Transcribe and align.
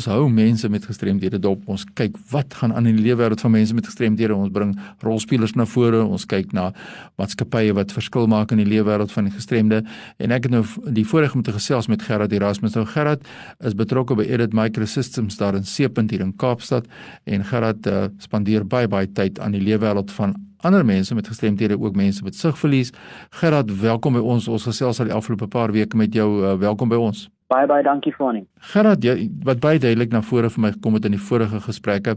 Ons 0.00 0.06
hou 0.08 0.30
mense 0.32 0.64
met 0.72 0.84
gestremdhede 0.88 1.36
dop. 1.44 1.66
Ons 1.68 1.82
kyk 1.98 2.14
wat 2.30 2.54
gaan 2.56 2.72
aan 2.72 2.86
in 2.88 2.96
die 2.96 3.02
lewenswêreld 3.04 3.42
van 3.44 3.52
mense 3.52 3.74
met 3.76 3.84
gestremdhede. 3.84 4.32
Ons 4.32 4.48
bring 4.54 4.70
rolspelers 5.04 5.52
na 5.60 5.66
vore. 5.68 5.98
Ons 6.00 6.24
kyk 6.24 6.54
na 6.56 6.70
maatskappye 7.20 7.74
wat 7.76 7.92
verskil 7.92 8.24
maak 8.32 8.54
in 8.54 8.62
die 8.62 8.68
lewenswêreld 8.70 9.12
van 9.12 9.26
die 9.28 9.34
gestremde. 9.34 9.82
En 10.16 10.32
ek 10.32 10.46
het 10.48 10.54
nou 10.54 10.62
die 10.96 11.04
voorreg 11.04 11.34
om 11.36 11.42
te 11.44 11.52
gesels 11.52 11.90
met 11.92 12.00
Gerard 12.06 12.32
Erasmus. 12.32 12.78
Nou 12.78 12.86
Gerard 12.88 13.28
is 13.60 13.76
betrokke 13.76 14.16
by 14.16 14.24
Edit 14.24 14.56
Microsystems 14.56 15.36
daar 15.36 15.58
in 15.58 15.68
Seepunt 15.68 16.14
hier 16.14 16.24
in 16.24 16.32
Kaapstad 16.40 16.88
en 17.28 17.44
Gerard 17.50 17.90
uh, 17.90 18.06
spandeer 18.24 18.64
baie 18.64 18.88
baie 18.88 19.10
tyd 19.12 19.36
aan 19.36 19.52
die 19.52 19.60
lewenswêreld 19.60 20.14
van 20.16 20.32
ander 20.64 20.86
mense 20.86 21.12
met 21.14 21.28
gestremdhede 21.28 21.76
ook 21.76 22.00
mense 22.00 22.24
met 22.24 22.40
sigverlies. 22.40 22.94
Gerard, 23.42 23.68
welkom 23.84 24.16
by 24.16 24.24
ons. 24.24 24.48
Ons 24.48 24.64
gesels 24.70 25.02
al 25.04 25.12
die 25.12 25.16
afgelope 25.18 25.50
paar 25.52 25.76
weke 25.76 26.00
met 26.00 26.16
jou. 26.16 26.30
Uh, 26.40 26.56
welkom 26.64 26.88
by 26.88 26.96
ons. 26.96 27.26
Baie 27.50 27.66
baie 27.66 27.82
dankie 27.82 28.12
Fanie. 28.14 28.44
Gerard, 28.70 29.02
jy, 29.02 29.24
wat 29.42 29.58
baie 29.58 29.80
duidelik 29.82 30.12
na 30.14 30.20
vore 30.22 30.46
vir 30.54 30.62
my 30.62 30.68
gekom 30.76 30.94
het 30.94 31.08
in 31.08 31.16
die 31.16 31.22
vorige 31.22 31.58
gesprekke. 31.64 32.12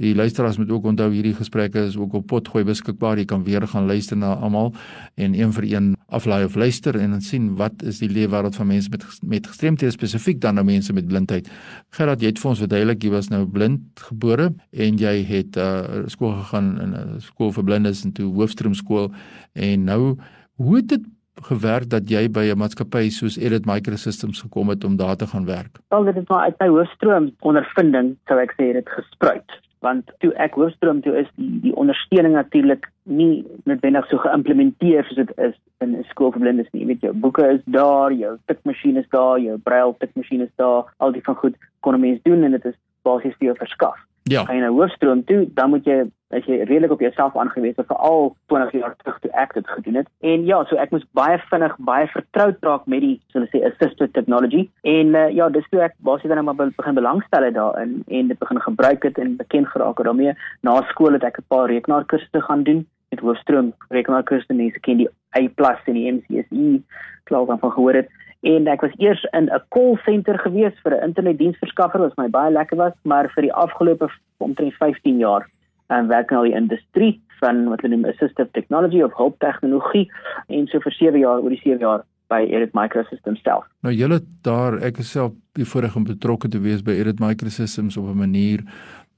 Die 0.00 0.14
luisteraars 0.16 0.56
moet 0.56 0.70
ook 0.72 0.86
onthou 0.88 1.10
hierdie 1.12 1.34
gesprekke 1.36 1.82
is 1.90 1.98
ook 2.00 2.14
op 2.16 2.24
potgooi 2.30 2.62
beskikbaar. 2.64 3.20
Jy 3.20 3.26
kan 3.28 3.44
weer 3.44 3.66
gaan 3.68 3.84
luister 3.90 4.16
na 4.16 4.30
almal 4.40 4.72
en 5.20 5.34
een 5.36 5.52
vir 5.52 5.66
een 5.74 5.90
aflaai 6.08 6.46
of 6.46 6.56
luister 6.56 6.96
en 6.96 7.12
dan 7.12 7.20
sien 7.20 7.50
wat 7.60 7.84
is 7.84 8.00
die 8.00 8.08
lewe 8.08 8.32
wêreld 8.32 8.56
van 8.56 8.70
mense 8.70 8.88
met 8.88 9.04
met 9.28 9.50
gestremthede 9.50 9.92
spesifiek 9.92 10.40
dan 10.40 10.56
nou 10.56 10.64
mense 10.64 10.96
met 10.96 11.06
blindheid. 11.06 11.52
Gerard, 11.92 12.24
jy 12.24 12.32
het 12.32 12.40
vir 12.40 12.50
ons 12.54 12.64
verduidelik 12.64 13.04
jy 13.04 13.12
was 13.12 13.28
nou 13.28 13.42
blind 13.44 14.06
gebore 14.08 14.54
en 14.72 14.98
jy 15.04 15.14
het 15.34 15.60
uh 15.60 16.08
skool 16.08 16.32
gegaan 16.40 16.72
in 16.80 16.96
'n 16.96 16.96
uh, 16.96 17.20
skool 17.20 17.52
vir 17.52 17.64
blindes 17.64 18.04
en 18.04 18.12
toe 18.12 18.32
hoofstroom 18.32 18.74
skool 18.74 19.12
en 19.52 19.84
nou 19.84 20.16
hoe 20.56 20.76
het 20.76 20.88
dit 20.88 21.04
gewerk 21.42 21.88
dat 21.90 22.10
jy 22.10 22.28
by 22.30 22.50
'n 22.50 22.58
maatskappy 22.58 23.10
soos 23.10 23.36
Edit 23.36 23.66
Microsystems 23.66 24.40
gekom 24.40 24.68
het 24.68 24.84
om 24.84 24.96
daar 24.96 25.16
te 25.16 25.26
gaan 25.26 25.44
werk? 25.44 25.78
Wel, 25.88 26.04
dit 26.04 26.16
is 26.16 26.28
maar 26.28 26.42
uit 26.42 26.58
my 26.58 26.68
hoofstroom 26.68 27.34
ondervinding, 27.40 28.16
sou 28.26 28.40
ek 28.40 28.52
sê 28.52 28.72
dit 28.72 28.88
gespruit. 28.88 29.50
Want 29.80 30.10
toe 30.18 30.32
ek 30.34 30.54
hoofstroom 30.54 31.00
toe 31.02 31.14
is 31.18 31.26
die 31.36 31.60
die 31.60 31.74
ondersteuning 31.76 32.34
natuurlik 32.34 32.90
nie 33.02 33.44
noodwendig 33.64 34.06
so 34.08 34.18
geïmplementeer 34.18 35.04
soos 35.04 35.16
dit 35.16 35.32
is 35.38 35.54
in 35.80 35.96
'n 35.96 36.04
skool 36.10 36.32
vir 36.32 36.40
blindes 36.40 36.72
nie. 36.72 36.82
Jy 36.82 36.86
weet 36.86 37.00
jou 37.00 37.12
boeke 37.12 37.46
is 37.48 37.60
daar, 37.64 38.12
jou 38.12 38.38
tikmasjien 38.46 38.96
is 38.96 39.08
daar, 39.08 39.38
jou 39.38 39.58
braille 39.58 39.94
tikmasjien 39.98 40.40
is 40.40 40.54
daar, 40.56 40.84
al 40.96 41.12
die 41.12 41.22
van 41.22 41.34
goed 41.34 41.56
kon 41.80 42.00
mense 42.00 42.20
doen 42.22 42.44
en 42.44 42.50
dit 42.50 42.64
is 42.64 42.74
basies 43.02 43.36
vir 43.38 43.46
jou 43.46 43.56
verskaf. 43.56 43.98
Ja. 44.28 44.44
Gaan 44.44 44.58
jy 44.58 44.62
na 44.62 44.70
hoofstroom 44.74 45.24
toe, 45.24 45.46
dan 45.56 45.70
moet 45.70 45.86
jy 45.88 46.04
as 46.36 46.44
jy 46.44 46.58
redelik 46.68 46.92
op 46.92 47.00
jouself 47.00 47.36
aangewese 47.40 47.84
vir 47.88 48.00
al 48.04 48.34
20 48.52 48.74
jaar 48.76 48.96
terug 49.00 49.16
toe 49.22 49.30
ek 49.42 49.54
dit 49.56 49.70
gedoen 49.72 49.96
het. 50.00 50.08
En 50.20 50.44
ja, 50.44 50.58
so 50.68 50.76
ek 50.76 50.92
moes 50.92 51.06
baie 51.16 51.38
vinnig 51.48 51.76
baie 51.88 52.08
vertroud 52.12 52.68
raak 52.68 52.84
met 52.92 53.00
die 53.04 53.14
so 53.30 53.38
hulle 53.38 53.48
sê 53.52 53.62
assistive 53.70 54.10
technology. 54.12 54.66
En 54.84 55.16
uh, 55.16 55.24
ja, 55.32 55.48
dis 55.54 55.68
toe 55.72 55.80
ek 55.86 55.96
basies 56.04 56.28
dan 56.28 56.44
maar 56.44 56.60
begin 56.60 57.00
belangstel 57.00 57.48
daarin 57.56 58.02
en 58.06 58.28
dit 58.28 58.38
begin 58.44 58.60
gebruik 58.66 59.08
het 59.08 59.18
en 59.18 59.36
bekend 59.40 59.72
geraak 59.72 59.96
het 60.02 60.10
daarmee. 60.10 60.36
Na 60.60 60.76
skool 60.92 61.16
het 61.16 61.24
ek 61.24 61.40
'n 61.40 61.48
paar 61.48 61.68
rekenaarkursusse 61.72 62.44
gaan 62.44 62.62
doen 62.68 62.86
met 63.10 63.24
hoofstroom 63.24 63.72
rekenaarkursusse. 63.88 64.52
Mense 64.52 64.80
ken 64.80 65.00
die 65.04 65.08
A+ 65.36 65.40
en 65.86 65.94
die 65.94 66.12
MCSE, 66.12 66.82
klaar 67.24 67.46
van 67.46 67.72
gehoor 67.72 67.94
het 67.94 68.08
en 68.46 68.66
ek 68.70 68.82
was 68.82 68.94
eers 68.98 69.24
in 69.32 69.50
'n 69.50 69.62
call 69.74 69.96
center 70.04 70.38
gewees 70.38 70.74
vir 70.82 70.94
'n 70.94 71.04
internetdiensverskaffer 71.08 72.00
wat 72.00 72.16
my 72.16 72.28
baie 72.28 72.52
lekker 72.52 72.76
was, 72.76 72.94
maar 73.04 73.28
vir 73.34 73.42
die 73.42 73.52
afgelope 73.52 74.08
omtrent 74.38 74.74
15 74.74 75.18
jaar 75.18 75.46
en 75.88 76.04
um, 76.04 76.08
werk 76.08 76.30
nou 76.30 76.44
in 76.44 76.50
die 76.50 76.60
industrie 76.60 77.20
van 77.40 77.68
wat 77.68 77.80
hulle 77.80 77.96
noem 77.96 78.10
assistive 78.10 78.50
technology 78.52 79.02
of 79.02 79.16
hulp 79.16 79.38
tegnologie 79.38 80.10
en 80.48 80.66
so 80.66 80.80
vir 80.80 80.92
7 80.92 81.18
jaar 81.18 81.40
oor 81.40 81.50
die 81.50 81.62
7 81.64 81.80
jaar 81.80 82.04
by 82.28 82.44
Edit 82.44 82.74
Microsystems 82.76 83.40
self. 83.42 83.64
Nou 83.82 83.94
julle 83.94 84.20
daar 84.42 84.78
ek 84.84 84.98
is 84.98 85.10
self 85.10 85.32
die 85.58 85.64
voorreg 85.64 85.96
om 85.96 86.04
betrokke 86.04 86.48
te 86.48 86.60
wees 86.60 86.84
by 86.84 86.92
Edit 87.00 87.20
Microsystems 87.24 87.96
op 87.96 88.04
'n 88.04 88.18
manier 88.18 88.60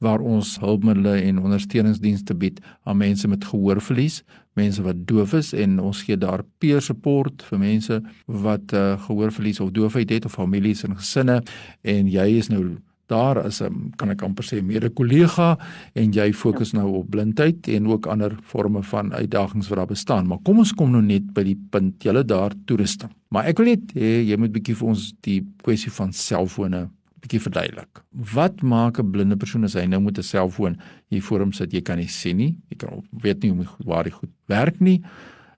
waar 0.01 0.21
ons 0.25 0.57
hulpmiddels 0.61 1.23
en 1.23 1.43
ondersteuningsdienste 1.45 2.35
bied 2.35 2.61
aan 2.89 3.01
mense 3.01 3.29
met 3.29 3.45
gehoorverlies, 3.45 4.23
mense 4.59 4.83
wat 4.83 5.07
doof 5.09 5.35
is 5.39 5.53
en 5.53 5.79
ons 5.81 6.03
gee 6.07 6.17
daar 6.17 6.43
peer 6.59 6.83
support 6.85 7.45
vir 7.49 7.61
mense 7.61 8.01
wat 8.27 8.73
uh, 8.75 8.97
gehoorverlies 9.07 9.61
of 9.61 9.75
doofheid 9.77 10.11
het 10.11 10.29
of 10.29 10.39
families 10.39 10.85
en 10.85 10.97
gesinne 10.99 11.41
en 11.83 12.09
jy 12.11 12.27
is 12.41 12.51
nou 12.53 12.65
daar 13.11 13.43
as 13.43 13.61
'n 13.61 13.93
kan 13.97 14.11
ek 14.11 14.23
amper 14.23 14.45
sê 14.45 14.63
mede 14.63 14.89
kollega 14.91 15.59
en 15.95 16.13
jy 16.13 16.33
fokus 16.33 16.73
nou 16.73 16.89
op 17.01 17.11
blindheid 17.11 17.69
en 17.69 17.87
ook 17.87 18.07
ander 18.07 18.37
forme 18.43 18.83
van 18.83 19.13
uitdagings 19.13 19.69
wat 19.69 19.79
daar 19.79 19.87
bestaan. 19.87 20.27
Maar 20.27 20.39
kom 20.43 20.59
ons 20.59 20.73
kom 20.73 20.91
nou 20.91 21.03
net 21.03 21.33
by 21.35 21.43
die 21.43 21.59
punt 21.71 22.03
julle 22.03 22.25
daar 22.25 22.53
toerusting. 22.67 23.11
Maar 23.29 23.45
ek 23.45 23.59
wil 23.59 23.67
net 23.67 23.95
hê 23.95 24.23
jy 24.31 24.37
moet 24.37 24.53
bietjie 24.53 24.77
vir 24.77 24.89
ons 24.89 25.13
die 25.21 25.43
kwessie 25.63 25.91
van 25.91 26.13
selfone 26.13 26.89
bietjie 27.21 27.41
verduidelik. 27.41 28.03
Wat 28.35 28.63
maak 28.63 28.99
'n 28.99 29.11
blinde 29.11 29.37
persoon 29.37 29.65
as 29.65 29.75
hy 29.75 29.87
nou 29.87 30.01
met 30.01 30.19
'n 30.19 30.23
selfoon 30.23 30.79
hier 31.09 31.23
voor 31.23 31.41
hom 31.41 31.53
sit? 31.53 31.73
Jy 31.73 31.81
kan 31.83 31.99
nie 31.99 32.09
sien 32.09 32.37
nie. 32.37 32.57
Jy 32.69 32.77
kan 32.77 33.05
weet 33.11 33.43
nie 33.43 33.51
hoe 33.51 33.67
waar 33.85 34.05
die 34.05 34.13
goed 34.13 34.31
werk 34.47 34.81
nie. 34.81 35.03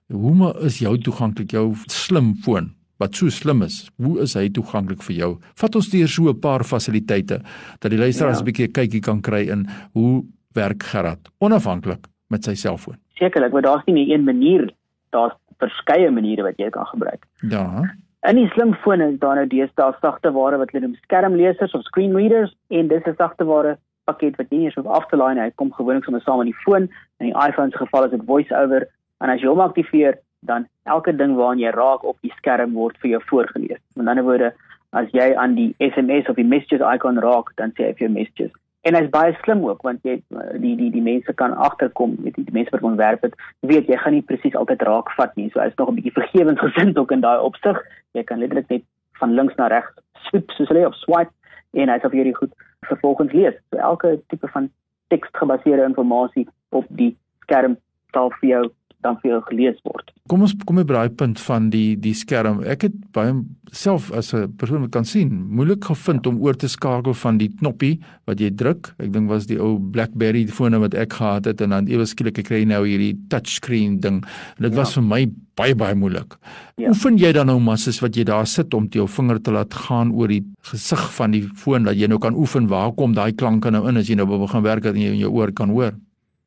Hoe 0.07 0.35
maar 0.35 0.61
is 0.61 0.79
jou 0.79 0.97
toeganklik 0.97 1.51
jou 1.51 1.75
slim 1.87 2.35
foon? 2.35 2.73
Wat 2.97 3.15
so 3.15 3.29
slim 3.29 3.61
is. 3.61 3.89
Hoe 3.97 4.21
is 4.21 4.33
hy 4.33 4.49
toeganklik 4.49 5.01
vir 5.01 5.15
jou? 5.15 5.39
Vat 5.55 5.75
ons 5.75 5.89
deur 5.89 6.07
so 6.07 6.29
'n 6.29 6.39
paar 6.39 6.63
fasiliteite 6.63 7.41
dat 7.79 7.91
die 7.91 7.99
luisteraars 7.99 8.41
'n 8.41 8.45
ja. 8.45 8.51
bietjie 8.51 8.67
'n 8.67 8.71
kykie 8.71 9.01
kan 9.01 9.21
kry 9.21 9.49
in 9.49 9.67
hoe 9.93 10.23
werk 10.53 10.83
Gerard 10.83 11.29
onafhanklik 11.39 12.07
met 12.29 12.43
sy 12.43 12.53
selfoon. 12.53 12.97
Sekerlik, 13.15 13.51
maar 13.51 13.61
daar's 13.61 13.85
nie 13.85 13.95
net 13.95 14.09
een 14.09 14.23
manier. 14.23 14.73
Daar's 15.09 15.33
verskeie 15.57 16.11
maniere 16.11 16.43
wat 16.43 16.57
jy 16.57 16.69
kan 16.69 16.85
gebruik. 16.85 17.25
Ja. 17.49 17.95
In 18.23 18.37
die 18.39 18.47
slimfone 18.53 19.09
is 19.11 19.19
daar 19.19 19.35
nou 19.35 19.47
deesdae 19.51 19.95
sagteware 19.99 20.55
wat 20.61 20.69
hulle 20.71 20.85
noem 20.85 20.99
skermlesers 21.01 21.73
of 21.75 21.81
screen 21.83 22.13
readers 22.15 22.53
en 22.69 22.87
dis 22.87 23.03
'n 23.09 23.15
sagteware 23.19 23.73
pakket 24.07 24.37
wat 24.39 24.49
nie 24.49 24.63
eens 24.63 24.75
hoef 24.75 24.87
af 24.87 25.07
te 25.09 25.17
laai 25.17 25.33
nie. 25.33 25.43
Hy 25.43 25.51
kom 25.55 25.73
gewoonlik 25.73 26.05
sommer 26.05 26.21
saam 26.21 26.37
met 26.37 26.47
die 26.51 26.61
foon. 26.63 26.87
In 27.19 27.27
die 27.27 27.35
iPhone 27.47 27.71
se 27.71 27.77
geval 27.77 28.05
is 28.05 28.11
dit 28.11 28.25
voice 28.25 28.55
over 28.55 28.87
en 29.19 29.29
as 29.29 29.41
jy 29.41 29.47
hom 29.47 29.59
aktiveer, 29.59 30.17
dan 30.39 30.67
elke 30.85 31.15
ding 31.15 31.35
waaraan 31.35 31.59
jy 31.59 31.71
raak 31.71 32.03
op 32.03 32.17
die 32.21 32.33
skerm 32.37 32.73
word 32.73 32.97
vir 32.97 33.09
jou 33.09 33.21
voorgeles. 33.25 33.81
Met 33.95 34.07
ander 34.07 34.23
woorde, 34.23 34.53
as 34.91 35.11
jy 35.11 35.35
aan 35.35 35.55
die 35.55 35.75
SMS 35.79 36.29
of 36.29 36.35
die 36.35 36.51
messages 36.55 36.95
icon 36.95 37.19
raak, 37.19 37.51
dan 37.55 37.71
sê 37.71 37.87
hy 37.87 37.93
vir 37.93 38.07
jou 38.07 38.13
messages 38.13 38.62
en 38.83 38.97
hy's 38.97 39.09
baie 39.11 39.35
slim 39.43 39.63
ook 39.65 39.83
want 39.87 40.03
jy 40.07 40.17
die 40.59 40.73
die 40.79 40.89
die 40.91 41.03
mense 41.03 41.33
kan 41.39 41.55
agterkom 41.67 42.15
met 42.19 42.35
die, 42.35 42.43
die 42.43 42.55
mense 42.55 42.73
wat 42.75 42.87
ontwerp 42.89 43.23
het 43.27 43.35
weet 43.71 43.87
jy 43.91 43.97
gaan 44.01 44.15
nie 44.17 44.25
presies 44.31 44.57
altyd 44.59 44.83
raak 44.87 45.11
vat 45.17 45.35
nie. 45.39 45.49
So 45.53 45.61
hy's 45.63 45.77
nog 45.77 45.89
'n 45.89 45.95
bietjie 45.99 46.17
vergewensgesind 46.19 46.97
ook 46.97 47.11
in 47.11 47.23
daai 47.23 47.39
opsig. 47.39 47.79
Jy 48.13 48.23
kan 48.23 48.39
letterlik 48.39 48.69
net 48.69 48.83
van 49.19 49.35
links 49.39 49.55
na 49.55 49.67
regs 49.67 49.93
swoep 50.27 50.51
soos 50.51 50.67
hulle 50.67 50.87
op 50.87 50.99
swipe 50.99 51.31
en 51.73 51.89
hy's 51.89 52.03
of 52.03 52.11
hierdie 52.11 52.35
goed 52.35 52.53
vervolgens 52.87 53.31
lees. 53.31 53.55
So 53.69 53.77
elke 53.77 54.19
tipe 54.27 54.47
van 54.47 54.69
teksgebaseerde 55.07 55.83
inligting 55.83 56.49
op 56.69 56.85
die 56.89 57.15
skerm 57.45 57.77
sal 58.13 58.31
vir 58.39 58.49
jou 58.49 58.63
dan 59.03 59.19
vir 59.21 59.35
jou 59.35 59.41
gelees 59.49 59.79
word. 59.87 60.11
Kom 60.31 60.45
ons 60.45 60.55
kom 60.65 60.79
by 60.79 60.85
daai 60.87 61.13
punt 61.19 61.41
van 61.43 61.69
die 61.73 61.95
die 61.99 62.15
skerm. 62.17 62.61
Ek 62.63 62.87
het 62.87 62.95
baie 63.15 63.35
self 63.73 64.11
as 64.13 64.33
'n 64.33 64.55
persoon 64.57 64.81
wat 64.81 64.91
kan 64.91 65.05
sien, 65.05 65.29
moeilik 65.29 65.83
gevind 65.83 66.27
om 66.27 66.41
oor 66.41 66.53
te 66.53 66.67
skakel 66.67 67.13
van 67.13 67.37
die 67.37 67.49
knoppie 67.49 67.99
wat 68.25 68.39
jy 68.39 68.49
druk. 68.55 68.93
Ek 68.99 69.11
dink 69.11 69.29
was 69.29 69.47
die 69.47 69.59
ou 69.59 69.79
BlackBerry 69.79 70.47
fone 70.47 70.79
wat 70.79 70.93
ek 70.93 71.13
gehad 71.13 71.45
het 71.45 71.61
en 71.61 71.69
dan 71.69 71.87
ewe 71.87 72.05
skielik 72.05 72.39
ek 72.39 72.45
kry 72.45 72.63
nou 72.63 72.85
hierdie 72.85 73.17
touchscreen 73.29 73.99
ding. 73.99 74.23
Dit 74.59 74.73
ja. 74.73 74.77
was 74.77 74.93
vir 74.93 75.03
my 75.03 75.25
baie 75.55 75.75
baie 75.75 75.95
moeilik. 75.95 76.37
Ja. 76.77 76.87
Hoe 76.87 76.97
vind 76.97 77.19
jy 77.19 77.31
dan 77.31 77.47
nou 77.47 77.59
masses 77.59 77.99
wat 78.01 78.15
jy 78.15 78.23
daar 78.23 78.47
sit 78.47 78.73
om 78.73 78.87
jou 78.89 79.07
vinger 79.07 79.41
te 79.41 79.51
laat 79.51 79.73
gaan 79.73 80.11
oor 80.11 80.27
die 80.27 80.43
gesig 80.71 81.03
van 81.17 81.31
die 81.31 81.43
foon 81.55 81.83
dat 81.83 81.95
jy 81.95 82.07
nou 82.07 82.19
kan 82.19 82.35
oefen 82.35 82.67
waar 82.67 82.93
kom 82.97 83.13
daai 83.13 83.33
klanke 83.33 83.71
nou 83.71 83.87
in 83.89 83.97
as 83.97 84.09
jy 84.09 84.15
nou 84.15 84.25
begin 84.25 84.63
werk 84.63 84.83
dat 84.83 84.95
jy 84.95 85.13
in 85.13 85.21
jou 85.21 85.31
oor 85.31 85.51
kan 85.51 85.69
hoor? 85.69 85.93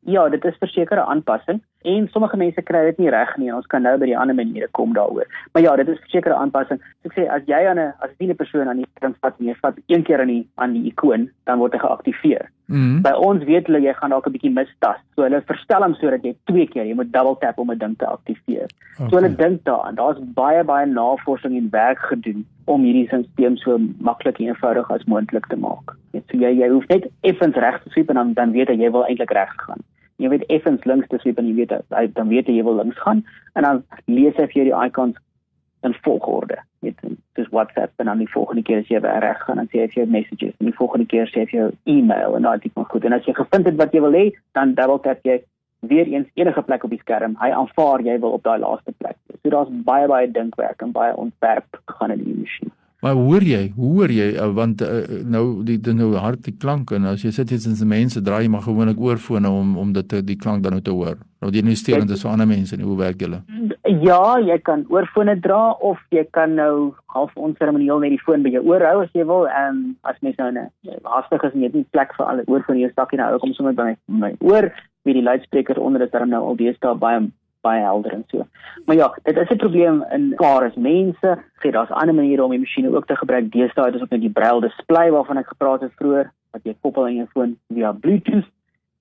Ja, 0.07 0.29
dit 0.31 0.45
is 0.45 0.59
versekerde 0.63 1.03
aanpassing 1.03 1.61
en 1.87 2.09
sommige 2.13 2.37
mense 2.37 2.63
kry 2.69 2.83
dit 2.89 2.99
nie 3.03 3.13
reg 3.15 3.33
nie 3.39 3.51
en 3.51 3.59
ons 3.61 3.69
kan 3.73 3.85
nou 3.87 3.95
by 4.01 4.09
die 4.11 4.17
ander 4.19 4.35
maniere 4.35 4.69
kom 4.79 4.95
daaroor. 4.97 5.29
Maar 5.55 5.63
ja, 5.63 5.77
dit 5.81 5.89
is 5.93 6.01
versekerde 6.03 6.39
aanpassing. 6.39 6.81
So 7.03 7.11
ek 7.11 7.17
sê 7.19 7.27
as 7.31 7.47
jy 7.51 7.61
aan 7.71 7.79
'n 7.79 7.95
as 8.03 8.11
'n 8.19 8.35
persoon 8.35 8.69
aan 8.69 8.83
die 8.83 8.89
ding 9.01 9.15
vat 9.23 9.35
jy 9.39 9.55
vat 9.63 9.79
een 9.87 10.03
keer 10.03 10.21
aan 10.21 10.33
die 10.35 10.49
aan 10.57 10.73
die 10.73 10.87
ikoon, 10.91 11.31
dan 11.47 11.59
word 11.59 11.73
hy 11.73 11.79
geaktiveer. 11.79 12.51
Mm 12.67 12.77
-hmm. 12.77 13.03
By 13.03 13.13
ons 13.29 13.45
weet 13.45 13.67
hulle 13.67 13.81
jy 13.81 13.95
gaan 13.95 14.11
dalk 14.11 14.27
'n 14.27 14.33
bietjie 14.33 14.51
mistas. 14.59 15.01
So 15.15 15.23
hulle 15.23 15.43
verstel 15.47 15.83
hom 15.83 15.95
sodat 15.95 16.25
jy 16.25 16.35
twee 16.45 16.67
keer, 16.67 16.87
jy 16.87 16.95
moet 16.95 17.13
double 17.13 17.37
tap 17.41 17.59
om 17.59 17.71
'n 17.71 17.79
ding 17.79 17.97
te 17.99 18.07
aktiveer. 18.07 18.69
Okay. 18.99 19.09
So 19.09 19.17
hulle 19.17 19.37
dink 19.37 19.65
daaraan. 19.65 19.95
Daar's 19.95 20.19
baie 20.35 20.65
baie 20.65 20.87
navorsing 20.87 21.57
en 21.57 21.71
werk 21.71 21.99
gedoen 21.99 22.47
om 22.65 22.83
hierdie 22.83 23.07
stelsel 23.07 23.57
so 23.57 23.79
maklik 23.99 24.39
en 24.41 24.47
eenvoudig 24.47 24.91
as 24.91 25.05
moontlik 25.05 25.47
te 25.47 25.57
maak. 25.57 25.95
Net 26.13 26.25
so 26.31 26.39
jy 26.39 26.51
jy 26.59 26.69
hoef 26.69 26.87
net 26.89 27.07
effens 27.21 27.57
reg 27.57 27.83
te 27.83 27.91
sweep 27.91 28.09
en 28.09 28.15
dan 28.15 28.33
dan 28.33 28.53
weet 28.53 28.69
jy 28.69 28.79
jy 28.83 28.91
wil 28.91 29.05
eintlik 29.05 29.31
reg 29.31 29.55
gaan 29.57 29.83
jy 30.23 30.31
weet 30.33 30.47
effens 30.53 30.85
links 30.89 31.09
te 31.09 31.19
sweep 31.23 31.39
en 31.41 31.49
jy 31.51 31.55
weet 31.61 31.73
hy 31.95 32.07
dan 32.17 32.29
weet 32.33 32.49
jy 32.49 32.65
wil 32.65 32.79
links 32.81 33.01
gaan 33.05 33.25
en 33.55 33.67
dan 33.69 33.83
lees 34.07 34.37
hy 34.37 34.47
vir 34.51 34.61
jou 34.61 34.69
die 34.71 34.79
icons 34.89 35.19
in 35.87 35.95
volgorde. 36.03 36.57
Met 36.85 37.03
dis 37.39 37.51
WhatsApp 37.53 37.93
en 38.01 38.09
dan 38.11 38.23
die 38.23 38.31
volgende 38.31 38.63
keer 38.67 38.81
as 38.83 38.89
jy 38.91 39.01
weer 39.05 39.21
reg 39.23 39.43
gaan 39.45 39.61
dan 39.61 39.69
sê 39.73 39.83
hy 39.83 39.91
vir 39.93 40.03
jou 40.03 40.07
messages. 40.15 40.55
En 40.61 40.71
die 40.71 40.79
volgende 40.79 41.07
keer 41.13 41.29
sê 41.31 41.45
hy 41.45 41.51
vir 41.51 41.59
jou 41.59 41.69
e-mail 41.97 42.39
en 42.39 42.49
daai 42.49 42.65
tipe 42.65 42.87
goed. 42.93 43.05
En 43.05 43.17
as 43.17 43.29
jy 43.29 43.37
gevind 43.37 43.69
het 43.71 43.79
wat 43.83 43.95
jy 43.95 44.03
wil 44.07 44.17
hê 44.17 44.25
dan 44.59 44.75
double 44.79 45.03
tap 45.05 45.21
jy 45.29 45.39
weer 45.87 46.09
eens 46.11 46.31
enige 46.41 46.65
plek 46.67 46.89
op 46.89 46.95
die 46.95 47.03
skerm. 47.05 47.37
Hy 47.43 47.53
aanvaar 47.55 48.03
jy 48.07 48.17
wil 48.25 48.39
op 48.39 48.47
daai 48.49 48.59
laaste 48.65 48.97
plek. 48.97 49.21
So 49.43 49.53
daar's 49.53 49.71
baie 49.87 50.09
baie 50.11 50.33
dinkwerk 50.33 50.83
en 50.83 50.97
baie 50.97 51.15
ontwerp 51.17 51.83
gegaan 51.85 52.17
in 52.17 52.25
die 52.25 52.41
masjien 52.41 52.76
Maar 53.07 53.15
hoor 53.15 53.45
jy, 53.47 53.61
hoor 53.77 54.11
jy 54.11 54.33
uh, 54.35 54.49
want 54.51 54.81
uh, 54.83 55.05
nou 55.31 55.63
die, 55.67 55.77
die 55.79 55.93
nou 55.95 56.09
hard 56.19 56.41
die 56.43 56.57
klank 56.59 56.91
en 56.97 57.05
as 57.07 57.23
jy 57.23 57.31
sit 57.37 57.53
iets 57.55 57.69
in 57.71 57.77
se 57.79 57.87
mense 57.87 58.19
draai 58.25 58.41
jy 58.43 58.51
maar 58.51 58.65
gewoonlik 58.65 58.99
oorfone 58.99 59.47
om 59.47 59.77
om 59.79 59.93
dit 59.95 60.15
die 60.27 60.35
klank 60.41 60.65
dan 60.65 60.75
nou 60.75 60.83
te 60.83 60.91
hoor. 60.91 61.21
Nou 61.45 61.53
die 61.55 61.63
nuusterend 61.63 62.11
is 62.11 62.25
vir 62.27 62.33
ander 62.33 62.51
mense, 62.51 62.75
nie, 62.75 62.89
hoe 62.89 62.99
werk 62.99 63.23
julle? 63.23 63.39
Ja, 64.03 64.19
jy 64.43 64.59
kan 64.67 64.83
oorfone 64.91 65.37
dra 65.45 65.77
of 65.87 66.03
jy 66.11 66.27
kan 66.35 66.59
nou 66.59 66.97
half 67.15 67.31
onseremonieel 67.39 68.03
net 68.03 68.17
die 68.17 68.23
foon 68.27 68.43
by 68.43 68.57
jou 68.57 68.65
oor 68.73 68.83
hou 68.83 68.99
as 69.05 69.15
jy 69.15 69.29
wil 69.31 69.47
en 69.55 69.85
as 70.11 70.19
mens 70.27 70.43
nou 70.43 70.51
net 70.59 70.99
haastig 71.07 71.47
is 71.47 71.55
en 71.55 71.63
jy 71.63 71.71
het 71.71 71.79
nie 71.79 71.87
plek 71.95 72.19
vir 72.19 72.27
al 72.27 72.43
die 72.43 72.51
oorfone 72.51 72.81
in 72.81 72.89
jou 72.89 72.95
sakkie 72.97 73.23
nou, 73.23 73.37
kom 73.39 73.55
sommer 73.55 73.79
by 73.79 73.93
my 74.11 74.35
oor 74.43 74.73
wie 75.07 75.15
die 75.15 75.27
luidspreker 75.29 75.79
onder 75.79 76.03
is 76.03 76.11
dan 76.11 76.35
nou 76.35 76.43
al 76.43 76.59
deesdae 76.59 76.99
baie 76.99 77.29
baie 77.67 77.83
helder 77.83 78.15
en 78.17 78.25
so. 78.31 78.47
Maar 78.87 78.97
ja, 78.97 79.09
dit 79.29 79.37
is 79.43 79.51
'n 79.51 79.63
probleem 79.65 80.05
in 80.17 80.33
klaar 80.37 80.67
is 80.67 80.75
mense. 80.75 81.37
Sê 81.63 81.71
daar's 81.71 81.91
ander 81.91 82.15
maniere 82.15 82.45
om 82.45 82.51
die 82.51 82.65
masjiene 82.65 82.95
ook 82.97 83.07
te 83.07 83.17
gebruik. 83.17 83.53
Deesdae 83.53 83.95
is 83.95 84.03
ook 84.03 84.11
net 84.11 84.21
die 84.21 84.37
braille 84.39 84.61
display 84.61 85.11
waarvan 85.11 85.39
ek 85.39 85.53
gepraat 85.55 85.81
het 85.81 85.99
vroeër 86.01 86.31
wat 86.53 86.65
jy 86.65 86.77
koppel 86.81 87.05
aan 87.05 87.21
jou 87.21 87.29
foon 87.35 87.59
via 87.75 87.93
Bluetooth 87.93 88.49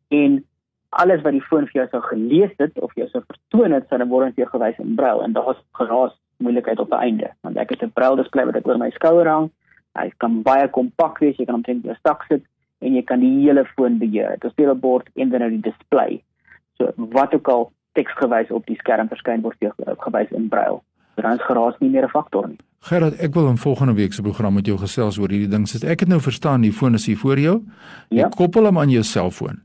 en 0.10 0.44
alles 0.90 1.22
wat 1.22 1.36
die 1.36 1.44
foon 1.50 1.68
vir 1.68 1.82
jou 1.82 1.88
sou 1.92 2.02
gelees 2.02 2.54
het 2.58 2.80
of 2.80 2.94
jou 2.96 3.08
sou 3.12 3.22
vertoon 3.28 3.76
het, 3.76 3.88
sal 3.90 4.02
dan 4.04 4.12
word 4.12 4.36
vir 4.36 4.46
jou 4.46 4.52
gewys 4.54 4.80
in 4.80 4.96
braille 4.96 5.24
en 5.24 5.36
daar's 5.36 5.62
geraas 5.80 6.16
moeilikheid 6.44 6.80
op 6.80 6.92
die 6.92 7.00
einde. 7.08 7.32
Want 7.44 7.58
ek 7.58 7.70
het 7.76 7.84
'n 7.84 7.96
braille 7.96 8.22
display 8.22 8.46
wat 8.46 8.56
ek 8.56 8.68
oor 8.68 8.78
my 8.78 8.90
skouer 8.92 9.28
hang. 9.28 9.50
Hy 9.96 10.12
kan 10.18 10.42
baie 10.44 10.68
kompak 10.68 11.20
wees, 11.20 11.38
jy 11.38 11.46
kan 11.46 11.56
hom 11.56 11.64
teen 11.64 11.82
jou 11.84 11.96
stak 11.96 12.24
sit 12.28 12.44
en 12.82 12.96
jy 12.96 13.04
kan 13.04 13.20
die 13.20 13.46
hele 13.46 13.66
foon 13.76 13.98
beheer. 14.00 14.38
Dit 14.40 14.44
is 14.44 14.50
'n 14.50 14.54
speelbord 14.54 15.10
en 15.16 15.30
dan 15.30 15.40
nou 15.40 15.50
die 15.50 15.72
display. 15.72 16.24
So 16.78 16.92
wat 16.98 17.34
ook 17.34 17.48
al 17.48 17.72
teksgewys 17.96 18.52
op 18.52 18.66
die 18.70 18.78
skerm 18.82 19.10
verskyn 19.12 19.44
word 19.46 19.60
jy 19.64 19.72
gewys 20.04 20.32
in 20.36 20.50
braille. 20.52 20.82
Dan 21.16 21.38
is 21.38 21.44
geraas 21.48 21.78
nie 21.80 21.90
meer 21.90 22.06
'n 22.06 22.12
faktor 22.12 22.48
nie. 22.48 22.60
Gerard, 22.86 23.16
ek 23.20 23.34
wil 23.34 23.48
in 23.50 23.58
volgende 23.58 23.96
week 23.96 24.14
se 24.14 24.22
program 24.22 24.54
met 24.54 24.68
jou 24.68 24.78
gesels 24.78 25.18
oor 25.18 25.30
hierdie 25.30 25.50
ding. 25.50 25.68
Sit 25.68 25.84
ek 25.84 26.00
het 26.00 26.10
nou 26.10 26.20
verstaan 26.22 26.62
die 26.62 26.72
foon 26.72 26.94
is 26.94 27.06
hier 27.06 27.18
voor 27.18 27.40
jou. 27.40 27.64
Jy 28.10 28.18
ja. 28.18 28.30
koppel 28.30 28.66
hom 28.66 28.78
aan 28.78 28.90
jou 28.90 29.04
selfoon. 29.04 29.62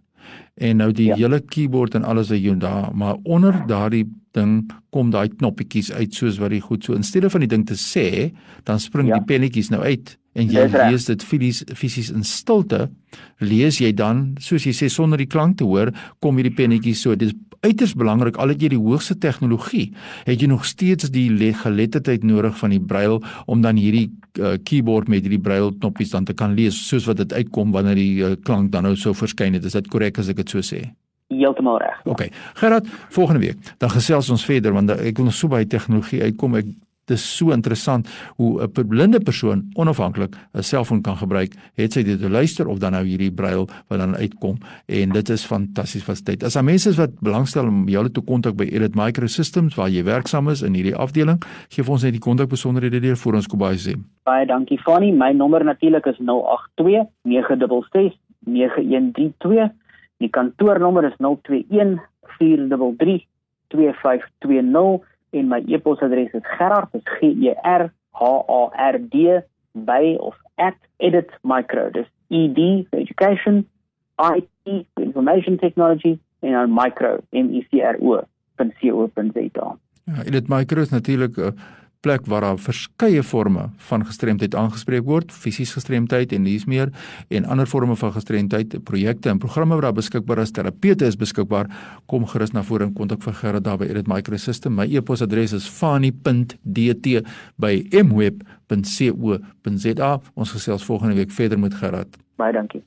En 0.54 0.76
nou 0.76 0.92
die 0.92 1.06
ja. 1.06 1.16
hele 1.16 1.40
keyboard 1.40 1.94
en 1.94 2.04
alles 2.04 2.30
wat 2.30 2.38
jy 2.38 2.54
daar, 2.58 2.90
maar 2.94 3.16
onder 3.24 3.66
daardie 3.66 4.06
ding 4.32 4.70
kom 4.90 5.10
daai 5.10 5.28
knoppietjies 5.28 5.92
uit 5.92 6.14
soos 6.14 6.38
wat 6.38 6.52
jy 6.52 6.60
goed 6.60 6.84
so 6.84 6.94
in 6.94 7.02
steede 7.02 7.30
van 7.30 7.40
die 7.40 7.48
ding 7.48 7.66
te 7.66 7.74
sê, 7.74 8.30
dan 8.64 8.78
spring 8.78 9.08
ja. 9.08 9.18
die 9.18 9.24
pennetjies 9.24 9.70
nou 9.70 9.82
uit 9.82 10.16
en 10.38 10.50
jy 10.50 10.66
lees 10.70 11.06
dit 11.08 11.22
fisies 11.26 11.64
fisies 11.74 12.10
in 12.14 12.24
stilte 12.26 12.88
lees 13.42 13.80
jy 13.82 13.90
dan 13.96 14.36
soos 14.42 14.66
jy 14.66 14.74
sê 14.76 14.90
sonder 14.92 15.18
die 15.18 15.30
klank 15.30 15.58
te 15.58 15.66
hoor 15.66 15.90
kom 16.22 16.38
hierdie 16.38 16.54
pennetjies 16.54 17.02
so 17.02 17.16
dit 17.18 17.32
is 17.32 17.38
uiters 17.60 17.92
belangrik 17.98 18.38
al 18.40 18.54
het 18.54 18.62
jy 18.62 18.70
die 18.72 18.80
hoogste 18.80 19.18
tegnologie 19.20 19.90
het 20.24 20.40
jy 20.40 20.48
nog 20.48 20.64
steeds 20.64 21.10
die 21.12 21.52
geletterdheid 21.64 22.24
nodig 22.24 22.56
van 22.62 22.72
die 22.72 22.80
braille 22.80 23.18
om 23.46 23.60
dan 23.60 23.76
hierdie 23.76 24.08
uh, 24.38 24.56
keyboard 24.64 25.10
met 25.12 25.26
hierdie 25.26 25.42
braille 25.42 25.74
knoppies 25.76 26.14
dan 26.14 26.24
te 26.24 26.36
kan 26.36 26.54
lees 26.56 26.78
soos 26.88 27.08
wat 27.10 27.20
dit 27.20 27.34
uitkom 27.36 27.74
wanneer 27.74 27.98
die 27.98 28.24
uh, 28.24 28.32
klank 28.46 28.72
dan 28.72 28.88
nou 28.88 28.96
so 28.96 29.12
verskyn 29.12 29.58
het 29.58 29.66
is 29.68 29.76
dit 29.76 29.92
korrek 29.92 30.22
as 30.22 30.32
ek 30.32 30.40
dit 30.40 30.56
so 30.56 30.64
sê 30.64 30.86
heeltemal 31.30 31.78
reg. 31.78 32.00
Ja. 32.04 32.10
OK. 32.10 32.24
Gerard, 32.58 32.86
volgende 33.08 33.40
week 33.40 33.74
dan 33.78 33.90
gesels 33.90 34.30
ons 34.30 34.44
verder 34.44 34.74
want 34.74 34.90
ek 34.96 35.20
wil 35.20 35.28
nog 35.28 35.36
so 35.36 35.50
baie 35.52 35.66
tegnologie 35.66 36.22
uitkom. 36.26 36.56
Ek 36.58 36.72
dis 37.08 37.22
so 37.36 37.52
interessant 37.54 38.08
hoe 38.36 38.62
'n 38.62 38.88
blinde 38.88 39.20
persoon 39.20 39.70
onafhanklik 39.74 40.36
'n 40.54 40.62
selfoon 40.62 41.02
kan 41.02 41.16
gebruik, 41.16 41.54
het 41.74 41.92
sy 41.92 42.02
dit 42.02 42.20
te 42.20 42.30
luister 42.30 42.68
of 42.68 42.78
dan 42.78 42.92
nou 42.92 43.04
hierdie 43.04 43.32
braille 43.32 43.66
wat 43.88 43.98
dan 43.98 44.16
uitkom 44.16 44.58
en 44.86 45.08
dit 45.10 45.28
is 45.28 45.44
fantasties 45.44 46.04
van 46.04 46.14
tyd. 46.24 46.44
As 46.44 46.54
daar 46.54 46.64
mense 46.64 46.88
is 46.88 46.96
wat 46.96 47.20
belangstel 47.20 47.66
om 47.66 47.88
jou 47.88 48.08
te 48.10 48.20
kontak 48.20 48.56
by 48.56 48.64
Edit 48.64 48.94
Microsystems 48.94 49.74
waar 49.74 49.88
jy 49.88 50.04
werksaam 50.04 50.48
is 50.48 50.62
in 50.62 50.74
hierdie 50.74 50.96
afdeling, 50.96 51.42
gee 51.68 51.84
vir 51.84 51.92
ons 51.92 52.02
net 52.02 52.12
die 52.12 52.20
kontak 52.20 52.48
besonderhede 52.48 53.00
deur 53.00 53.16
vir 53.16 53.34
ons 53.34 53.46
Kobai 53.46 53.76
sê. 53.76 53.94
Baie 54.24 54.46
dankie 54.46 54.78
Fanny, 54.78 55.10
my 55.12 55.32
nommer 55.32 55.64
natuurlik 55.64 56.06
is 56.06 56.18
082 56.18 57.06
966 57.24 58.18
9132. 58.46 59.70
Die 60.18 60.28
kantoornommer 60.28 61.04
is 61.04 61.16
021 61.18 62.00
433 62.38 63.26
2520 63.68 65.09
en 65.32 65.48
my 65.48 65.60
e-posadres 65.66 66.32
is 66.34 66.42
gerard 66.58 66.88
is 66.94 67.02
g 67.18 67.34
e 67.48 67.54
r 67.62 67.92
h 68.18 68.22
a 68.58 68.62
r 68.92 68.96
d 69.12 69.40
by 69.74 70.16
of 70.20 70.34
@editmicro 70.98 71.90
dis 71.96 72.08
e 72.28 72.48
d 72.48 72.86
education 72.92 73.64
i 74.18 74.40
t 74.64 74.86
information 74.96 75.58
technology 75.58 76.18
en 76.42 76.52
dan 76.52 76.70
micro 76.82 77.12
m 77.32 77.46
e 77.58 77.66
c 77.70 77.80
r 77.80 77.96
o 78.00 78.22
.co.za 78.56 79.68
ja 80.04 80.22
edit 80.28 80.48
micro 80.48 80.80
is 80.82 80.90
natuurlik 80.90 81.36
'n 81.36 81.42
uh 81.46 81.79
plek 82.00 82.26
waar 82.26 82.40
daar 82.40 82.58
verskeie 82.58 83.22
forme 83.22 83.68
van 83.88 84.04
gestremdheid 84.06 84.54
aangespreek 84.54 85.04
word, 85.04 85.32
fisies 85.32 85.72
gestremdheid 85.76 86.32
en 86.32 86.44
dis 86.48 86.64
meer 86.64 86.88
en 87.28 87.44
ander 87.44 87.66
forme 87.68 87.96
van 87.96 88.12
gestremdheid, 88.12 88.84
projekte 88.84 89.28
en 89.32 89.38
programme 89.38 89.74
wat 89.74 89.82
daar 89.88 89.98
beskikbaar 89.98 90.38
is, 90.44 90.50
terapeute 90.56 91.04
is 91.06 91.16
beskikbaar, 91.20 91.66
kom 92.06 92.26
gerus 92.26 92.52
na 92.56 92.62
vore 92.66 92.84
en 92.88 92.94
kontak 92.96 93.22
vir 93.26 93.34
Gerard 93.40 93.64
daar 93.64 93.78
by 93.80 93.86
Edit 93.90 94.08
Microsystem. 94.10 94.72
My 94.76 94.86
e-posadres 94.88 95.52
is 95.56 95.68
fani.dt 95.68 97.06
by 97.60 97.74
mweb.co.za. 98.04 99.40
Ons 100.34 100.50
gesels 100.56 100.84
volgende 100.84 101.14
week 101.20 101.30
verder 101.36 101.58
met 101.58 101.74
Gerard. 101.74 102.16
Baie 102.40 102.52
dankie. 102.56 102.82